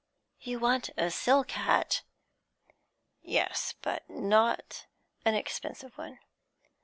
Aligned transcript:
'You 0.39 0.57
want 0.57 0.89
a 0.97 1.11
silk 1.11 1.51
hat?' 1.51 2.01
'Yes, 3.21 3.75
but 3.83 4.09
not 4.09 4.87
an 5.25 5.35
expensive 5.35 5.95
one.' 5.95 6.17